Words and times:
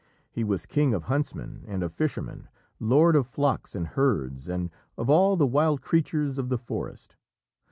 He 0.31 0.43
was 0.43 0.65
king 0.65 0.95
of 0.95 1.03
huntsmen 1.03 1.63
and 1.67 1.83
of 1.83 1.93
fishermen, 1.93 2.47
lord 2.79 3.15
of 3.15 3.27
flocks 3.27 3.75
and 3.75 3.85
herds 3.89 4.47
and 4.49 4.71
of 4.97 5.11
all 5.11 5.35
the 5.37 5.45
wild 5.45 5.83
creatures 5.83 6.39
of 6.39 6.49
the 6.49 6.57
forest. 6.57 7.15